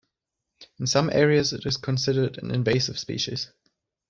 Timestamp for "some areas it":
0.87-1.63